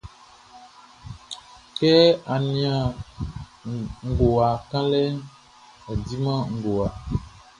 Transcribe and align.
Kɛ 1.77 1.91
á 2.33 2.35
nían 2.51 2.83
ngowa 4.09 4.47
kanlɛʼn, 4.69 5.15
ɔ 5.89 5.91
diman 6.05 6.41
ngowa. 6.57 6.87